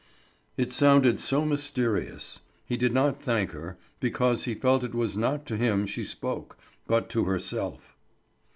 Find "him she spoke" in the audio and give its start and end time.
5.57-6.57